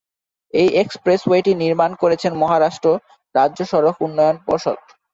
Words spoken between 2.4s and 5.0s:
মহারাষ্ট্র রাজ্য সড়ক উন্নয়ন পর্ষদ।